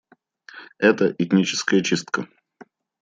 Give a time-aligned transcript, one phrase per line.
[0.79, 2.27] Это— этническая чистка.